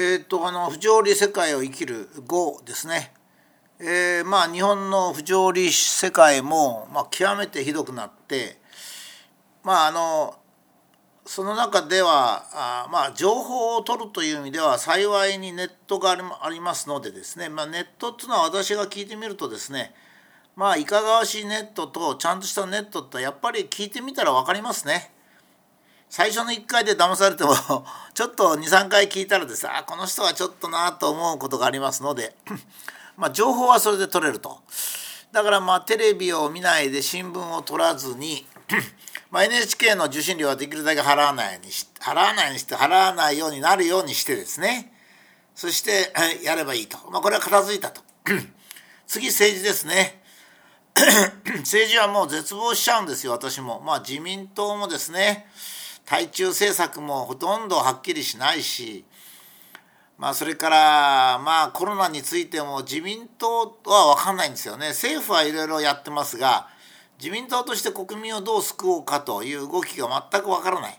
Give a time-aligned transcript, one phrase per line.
[0.00, 3.12] えーと、あの不条理世界を生きる語ですね、
[3.80, 8.60] えー、まあ日本の不条理世界も、まあ、極めてひどくなって
[9.64, 10.36] まああの
[11.26, 19.96] その中ではあまあ情報を取るという意味では幸いにネットがありますのでですね、まあ、ネットっていうのは私が聞いてみるとですね
[20.54, 25.10] まあいかがわしいネットとちゃんとしたネットってやっぱり聞いてみたら分かりますね。
[26.10, 27.54] 最初の1回で騙されても
[28.14, 32.34] ちょっと23回聞いたらですあこの人はちょっとなと思うことがありますので
[33.16, 34.62] まあ情報はそれで取れると。
[35.32, 38.46] だからまあテレビを見ないで新聞を取らずに
[39.30, 44.92] まあ NHK の受信料はできるだけ払わないようにし払わないようにして払わないようになるようにしてですね。
[45.54, 48.00] そして やればいいと、まあ、これは片付いたと。
[49.06, 50.22] 次政治ですね。
[51.58, 53.80] 政治はもう絶望しちゃうんですよ私も。
[53.80, 55.50] まあ自民党もですね。
[56.08, 59.04] 対中政策もほとんどはっきりしないし
[60.16, 64.88] まあそれからまあコロナについても自民党は分かんないんですよね。
[64.88, 66.66] 政府はいろいろやってますが
[67.18, 70.98] 自民党として国民をどう救おうかという動きが全く分からない。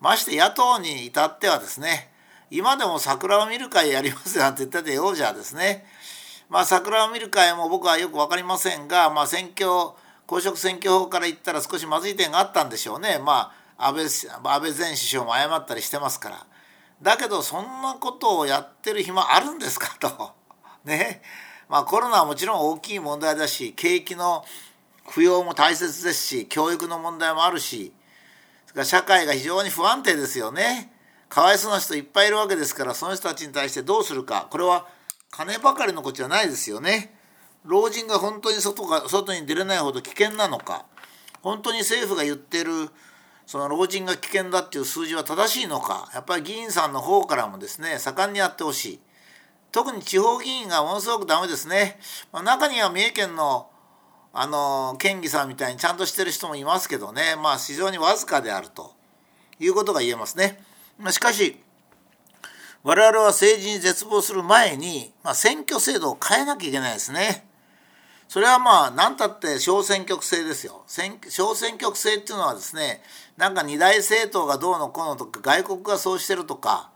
[0.00, 2.10] まして野党に至ってはですね
[2.50, 5.86] 今でも桜を見る会やりますなんて言っててようじゃですね。
[6.48, 9.68] まあ、桜を見る会も僕はよく分かりませんが、まあ、選挙
[10.26, 16.46] 公職選挙法から言ったら少しまずい点があったんでしょうね、まあ、安倍安倍前首相も謝ったりしてますから。
[17.02, 20.32] だけどそんなことをやってる暇あるんですかと。
[20.84, 21.22] ね。
[21.68, 24.44] まあコロナはもちろん大きい問題だし景気の
[25.08, 27.92] 不要も大切ですし教育の問題もあるし
[28.84, 30.92] 社会が非常に不安定ですよね。
[31.28, 34.48] かわいそうな人いっぱいいるわけですからその人たちに対してどうするか。
[34.50, 34.86] これは
[35.30, 37.14] 金ばかりのことじゃないですよね。
[37.64, 40.86] 老人が本当に外が外に出れないほど危険なのか。
[41.42, 42.90] 本当に政府が言ってる
[43.46, 49.00] その老人が危険だっていう数字は正しいのかやっぱり議員さんの方からもですね盛んにやってほしい
[49.70, 51.98] 特に地方議員がものすごくダメですね、
[52.32, 53.70] まあ、中には三重県の
[54.38, 58.92] あの県議さんみたいにちゃんとしてる人もいますけどねまあ非常にわずかであると
[59.58, 60.62] いうことが言えますね。
[60.98, 61.56] まあ、しかし
[62.82, 67.46] 我々は政治に絶望する前に、まあ、選挙制度を変えなきゃいけないですね。
[68.28, 70.84] それはまあ何たって小選挙区制ですよ。
[71.28, 73.02] 小選挙区制っていうのはですね
[73.36, 76.90] なんか二大政党がどうのこうのとか外国がそうしてるとか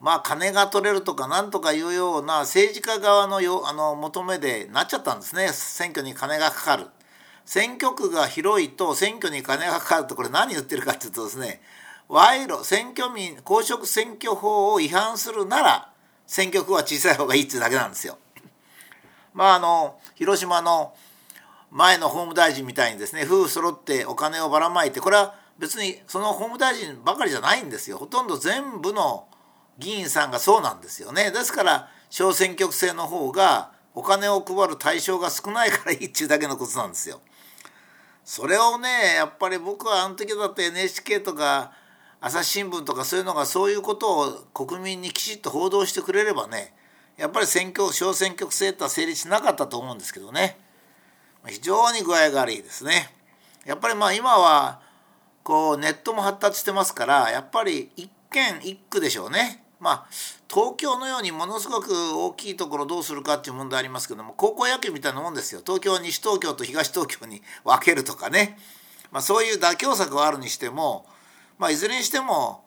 [0.00, 6.86] まあ金が取れるとかなんとかいうような政治家側のよあの求めでなっちゃったんですね選挙に金がかかる。
[7.44, 11.60] 選挙区が広いと選挙に金がかかるとこれ何言ってるかっていうとですね
[12.08, 15.92] 賄賂選挙民公職選挙法を違反するなら
[16.26, 18.18] 選挙区は小さい方がいいっていうだけなんですよ。
[19.34, 20.94] まああの広島の
[21.70, 29.26] 前の法務大臣みたいにですね夫婦揃ってお金をばらまいてこれは別にその法務大臣ばかりじゃないんですよほとんど全部の
[29.78, 37.20] 議員さんがそうなんですよねですから小選挙区制の方がお金を配る対象が少ないからいいっていうだけのことなんですよ。
[38.24, 41.72] それをねやっぱり僕はあの時だって NHK とか
[42.20, 44.20] 朝日新聞とかそういうのがそういうこと
[44.54, 46.72] を国民にきちっと報道してくれればね
[47.16, 50.58] やっぱり選挙小選挙区制とは成立しなかったと思うんですけどね
[51.46, 53.10] 非常に具合が悪いですね。
[53.66, 54.80] やっぱりまあ今は
[55.42, 59.64] こうネットも発達してますからやっぱり一県一区でしょうね。
[59.80, 60.06] まあ
[60.48, 68.56] 東京のようにものすごく大きいところどうするかっていう問題ありますけども高校野球みたいなもんですよ東京西東京と東東京に分けるとかね、
[69.10, 71.06] まあ、そういう妥協策はあるにしても
[71.62, 72.61] まあ、いずれにしても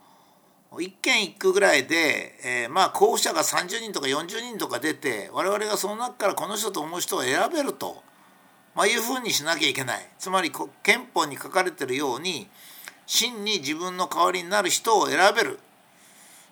[0.81, 8.03] 1件1区ぐらいで、えー、まあ候補者が30人とか40人とか出て我々がその中からこの人と思う人を選べると、
[8.75, 10.09] まあ、いうふうにしなきゃいけない。
[10.17, 10.51] つまり
[10.83, 12.47] 憲法に書かれてるように
[13.05, 15.59] 真に自分の代わりになる人を選べる。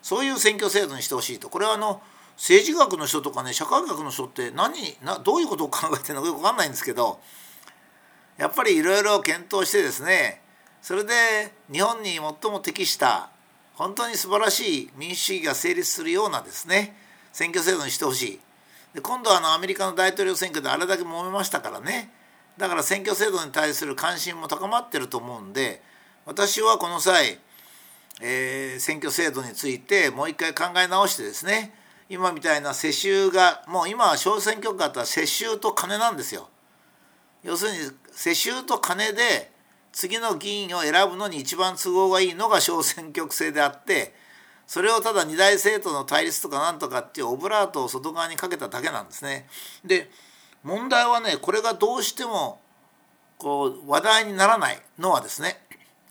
[0.02, 1.48] そういう選挙制度にしてほしいと。
[1.48, 2.02] これはあの
[2.36, 7.20] 政治学の人とかね社会学の人って何などういうことを考えてるのかよく分かんないんですけど
[8.36, 10.40] やっぱりいろいろ検討してですね
[10.82, 11.12] それで
[11.72, 13.30] 日本に最も適した
[13.74, 16.96] 本当に素晴らしい民主主義が成立するようなですね
[17.32, 18.40] 選挙制度にしてほしい
[18.94, 22.10] で今度はあのアメリカの大統領選挙であれだけ揉めましたからね
[22.56, 25.82] だから選挙制度に対する関心も高まってると思うんで
[26.24, 27.38] 私はこの際、
[28.22, 31.74] えー、選挙制度についてもう一回考え直してですね
[32.08, 36.48] 今みたいな世襲がもう今は小選挙区だったら世襲と金なんですよ。
[37.42, 37.78] 要するに
[38.12, 39.50] 世襲と金で
[39.94, 44.12] 次の議員を選ぶのに一番都合がいいのが小選挙区制であって
[44.66, 49.46] それをただ二大政党の対立とかなんとかっていうオブラートを外側にかけただけなんですね。
[49.84, 50.10] で
[50.64, 52.60] 問題はねこれがどうしても
[53.38, 55.60] こう話題にならないのはですね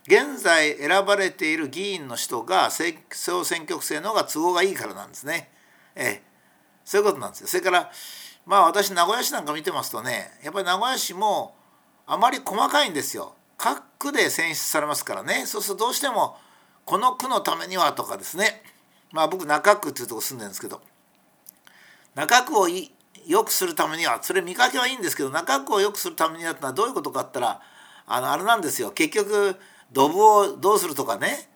[0.07, 5.49] 現在選ばれている議員の人が総選挙区制の方が都合がいいからなんですね。
[5.95, 6.23] ええ、
[6.85, 7.47] そういうことなんですよ。
[7.47, 7.91] それから
[8.45, 11.55] まあ私名古屋市なんか見てますとねやっぱり名古屋市も
[12.05, 13.35] あまり細かいんですよ。
[13.63, 15.45] 各区で選出されますからね。
[15.45, 16.37] そうするとどうしても
[16.83, 18.61] この区のためにはとかですね。
[19.13, 20.81] まあ僕中区っていうとこ住んでるんですけど。
[22.13, 22.67] 中区を
[23.25, 27.61] 良くするためにはそれ見かけはいいんですけど中区を良くするためにはってのはどういうことかって言ったら
[28.05, 28.91] あのあれなんですよ。
[28.91, 29.55] 結局
[29.93, 31.49] ドブをどうするとかね。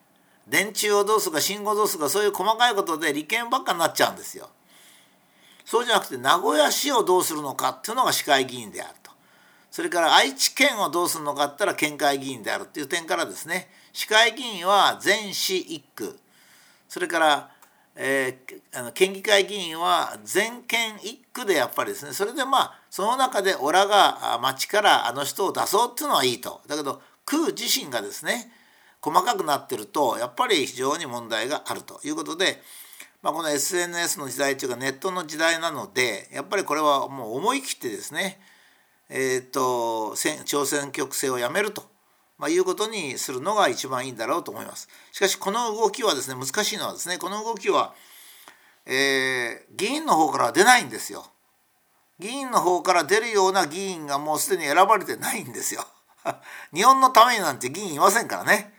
[0.48, 4.50] 電柱をどうするか信号どうするかそういう細かいことで利権ばっかになっちゃうんですよ。
[5.66, 9.07] そうじゃなくて名古屋市をどうするのかっていうのが市会議員であると。
[9.72, 13.70] それから愛知県をどうするのかって言ったら県会議員であるっていう点からですね。
[13.94, 16.20] 市会議員は全市一区。
[16.88, 17.52] それから
[18.00, 22.14] えー、あの県議会議員は全県一区でやっぱりですね。
[22.14, 26.62] それでまあその中でオラが町からあの人を出そうっていうのはいいと。
[26.68, 28.52] だけど区自身がですね
[29.02, 32.00] 細かくなってるとやっぱり非常に問題があると。
[32.04, 32.62] いうことで、
[33.24, 38.40] まあ、この SNS の時代というかネットの時代なのでやっぱりこれはもう思い切ってですね
[39.10, 40.16] え、ー、と
[40.46, 41.84] 朝鮮局制をやめると
[42.38, 44.88] まあ、いうことにするのが一番いいんだろうと思います。
[45.12, 47.96] しかしこの動きはですね難しいのはですねこの動きは、
[48.86, 51.26] えー、議員の方からは出ないんですよ。
[52.20, 55.86] 議員の方から出るような議員がもうすでに選ばれてないんですよ。
[56.74, 58.74] 日本のためになんて議員いませんからね。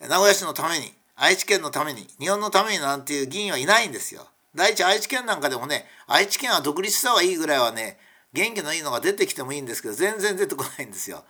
[0.00, 4.26] 名古屋市のために愛知県のために日本のためになんていう議員はいないんですよ。
[4.54, 7.98] 第一愛知県なんかでもね愛知県は独立した方がいいぐらいはね
[8.38, 11.24] 元気のいいのが出てきてもいいんですけど全然出てこないんですよ。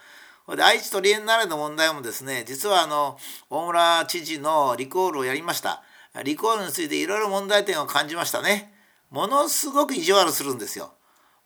[0.54, 3.18] で愛知トリエンナーレの問題もですね実はあの
[3.50, 5.82] 大村知事のリコールをやりました。
[6.24, 8.72] リコールについていろいろ問題点を感じましたね。
[9.10, 10.92] ものすごく意地悪するんですよ。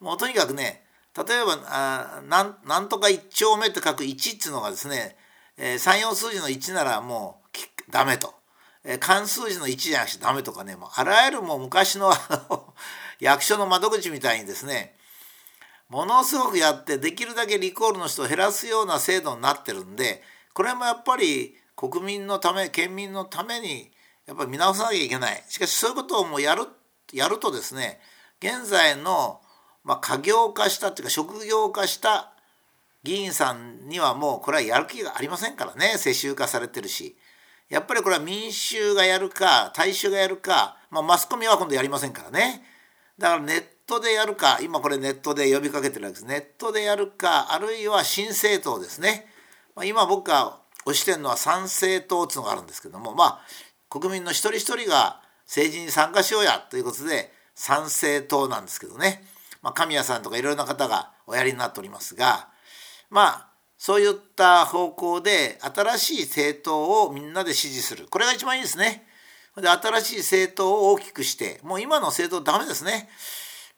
[0.01, 0.85] もうとにかくね
[1.17, 5.17] 例えばあなんとか1丁目って書く1っていうのがですね、
[5.57, 7.43] えー、34数字の1ならも
[7.89, 8.35] うダメと、
[8.85, 12.13] えー、漢数字の1じゃなくてダメとかねもうあらゆるもう昔の
[13.21, 14.97] 役所の窓口みたいにですね
[15.93, 20.23] ものすごくやってできるだけリコールの人を減らすような制度になってるんで
[20.55, 23.91] これもやっぱり国民のため県民のために
[24.27, 25.45] やっぱり見直さなきゃいけない。
[25.51, 26.63] しかしそういうことをもうやる
[27.13, 28.01] やるとですね
[28.39, 29.43] 現在の、
[29.85, 32.33] まあ、家業化したっていうか職業化した
[33.03, 35.99] 議員さんにはもうこれはやる気がありませんからね。
[35.99, 37.19] 世襲化されてるし。
[37.69, 42.65] やっぱりこれは民衆がやるか大衆がやるか、まあ、マスコミは今度やりませんからね。
[43.19, 49.27] だからネットでやるか今これネットで呼びかけてるわけですネットでやるかあるいは新政党ですね、
[49.77, 53.41] まあ、今僕が推してるのは参政党っていうのがあるんですけどもまあ
[53.91, 59.25] 国民の一人一人が政治に参加しようやということで参政党なんですけどね、
[59.61, 62.49] まあ、神谷さんとかいろいろな方がおやりになっておりますが
[63.11, 69.07] まあそういった方向で新しい政党をみんなで支持するこれが一番いいですね。
[69.57, 73.11] で新しい政党を大きくしてもう今の政党ダメですね。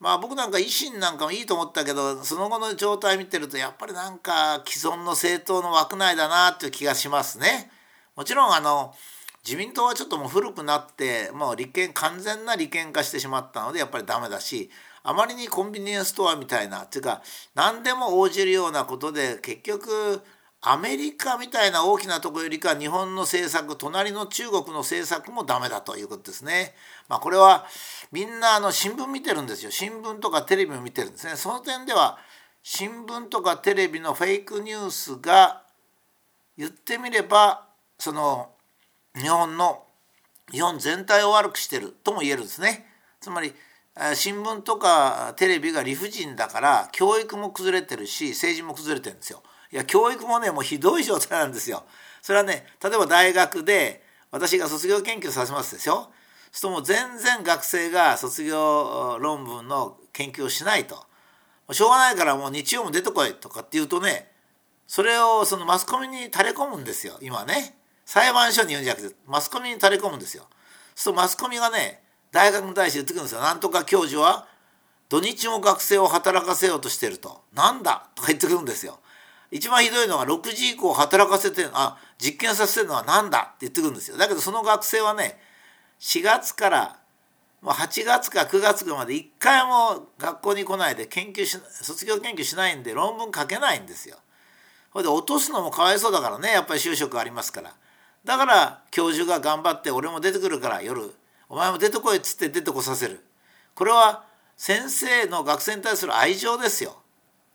[0.00, 7.70] まあ僕なんか維新なんかもいいと思ったけどその後の状態見てるとやっぱりなんか既存の政党の枠内だなっていう気がしますね。
[8.16, 8.94] もちろんあの
[9.44, 14.70] 自民党はちょっともう古くなってもう立憲完全な利権化してしまったのでやっぱりダメだし
[15.02, 17.22] あまりにコンビニエンスストアみたいなっていうか
[17.54, 20.22] 何でも応じるようなことで結局
[20.66, 26.74] アメリカみたいな大きなとこよりか日本の政策隣の中国の政策もダメだということですね。
[27.06, 27.66] まあ、これは
[28.10, 31.36] みんなあの新聞見てるんですよ新聞とかテレビも見てるんですね。
[31.36, 32.18] その点では
[32.62, 35.64] 新聞とかテレビのフェイクニュースが
[36.56, 37.66] 言ってみれば
[37.98, 38.48] その
[39.14, 39.84] 日本の
[40.50, 42.86] 日本全体を悪くしてるとも言えるんですね。
[43.20, 43.52] つまり
[44.14, 49.42] 新聞とかテレビが理不尽だから教育も崩れてるし政治も崩れてるんですよ。
[49.74, 51.82] いや教育もねもうひどい状態なんですよ。
[52.22, 56.12] それはね例えば大学で私が卒業研究させますでしょ？
[56.52, 61.04] するともう全然学生が卒業論文の研究をしないと。
[61.72, 64.30] しょうがないからもう日曜も出てこいとかって言うとね
[64.86, 67.18] それをそのマスコミに垂れ込むんですよ。
[67.20, 67.76] 今ね。
[68.06, 70.44] 裁判所に言うんじゃなくてマスコミに垂れ込むんですよ。
[70.44, 70.52] そう
[70.94, 72.00] するとマスコミがね
[72.30, 73.40] 大学に対して言ってくるんですよ。
[73.40, 74.46] なんとか教授は
[75.08, 77.42] 土日も学生を働かせようとしてると。
[77.52, 79.00] なんだとか言ってくるんですよ。
[79.54, 83.38] 一番ひどいのは6時以降働かせてあ実験させてるのは何だ？
[83.38, 84.16] って言ってくるんですよ。
[84.16, 85.38] だけどその学生はね
[86.00, 86.96] 4月から
[87.62, 94.16] 8月か9月まで1回も学校に来ないで研究し卒業研究しないんで論文書けないんですよ。
[94.90, 97.74] ほいで落とすのもかわいそうだからねやっぱり就職ありますから。
[98.24, 101.14] だから教授が頑張って俺も出てくるから夜
[101.48, 103.24] お前も出てこいっつって出てこさせる。
[103.76, 104.24] これは
[104.56, 106.96] 先生の学生に対する愛情ですよ。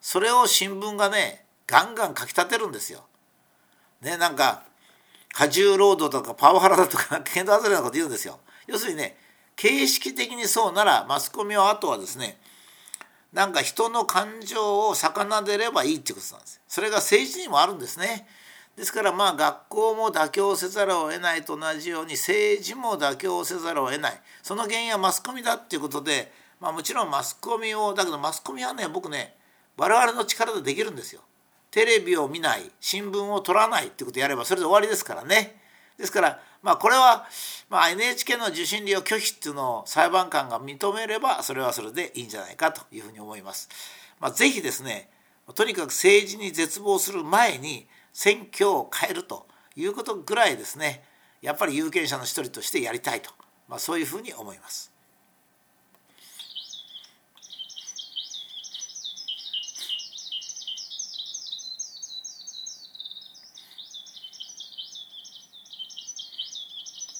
[0.00, 3.04] それを新聞がねガンガン書き立てるんですよ。
[4.00, 4.64] ねなんか
[5.32, 8.40] 過重労働とかパワハラだとか剣道外れなこと言うんですよ。
[8.66, 9.16] 要するにね
[9.54, 12.40] 形式的にそうならマスコミはあとはですね
[13.32, 18.26] なんか人の感情を魚でればいいってことなんですそれが政治にもあるんですね
[18.76, 29.36] ですからまあ学校も妥協せざるを得ないと同じように政治も妥協せざるを得ないその原因はマスコミだっていうことでまあもちろんマスコミをだけどマスコミはね僕ね
[29.76, 31.20] 我々の力でできるんですよ
[31.70, 35.60] テレビを見ない新聞を取らないってことやればそれで終わりですからね
[35.98, 37.26] ですからまあこれは、
[37.68, 43.68] まあ、NHK の受信料拒否っていうのを裁判官が認めればそれはそれでいいんじゃないかというふうに思います。
[44.18, 45.08] まあ、ぜひですね
[45.54, 49.46] とにかく政治に絶望する前に選挙を変えると
[49.76, 51.02] いうことぐらいですね
[51.40, 53.30] やっぱり有権者の一人としてやりたいと、
[53.68, 54.89] まあ、そういうふうに思います。